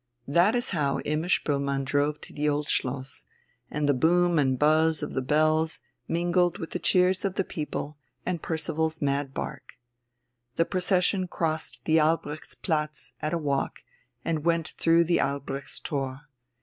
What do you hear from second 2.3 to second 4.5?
the Old Schloss, and the boom